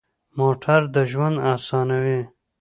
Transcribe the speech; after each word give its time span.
موټر 0.37 0.81
د 0.95 0.97
ژوند 1.11 1.35
اسانوي. 1.53 2.21